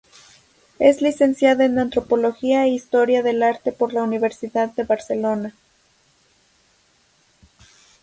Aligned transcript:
Es 0.79 0.99
licenciada 1.03 1.63
en 1.63 1.77
Antropología 1.77 2.63
e 2.65 2.69
Historia 2.69 3.21
del 3.21 3.43
Arte 3.43 3.71
por 3.71 3.93
la 3.93 4.01
Universidad 4.01 4.71
de 4.73 4.83
Barcelona. 4.83 5.53